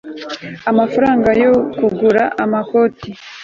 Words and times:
amafaranga 0.71 1.29
yo 1.43 1.51
kugura 1.77 2.23
amakoti 2.43 3.09